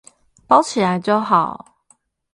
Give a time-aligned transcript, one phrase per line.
[0.47, 1.75] 包起來就好